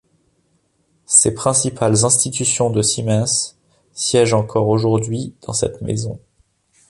[1.05, 3.55] Ces principales institutions de Siemens
[3.93, 6.19] siègent encore aujourd'hui dans cette maison.